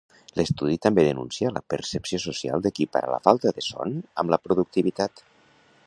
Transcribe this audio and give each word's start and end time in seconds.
L'estudi 0.37 0.77
també 0.85 1.03
denuncia 1.07 1.51
la 1.57 1.61
percepció 1.73 2.19
social 2.23 2.65
d'equiparar 2.65 3.13
la 3.17 3.21
falta 3.29 3.53
de 3.59 3.67
son 3.69 3.95
amb 4.25 4.35
la 4.37 4.41
productivitat. 4.49 5.25